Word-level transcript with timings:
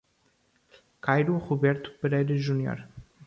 Cairo 0.99 1.37
Roberto 1.37 1.91
Pereira 2.01 2.35
Junior 2.35 2.79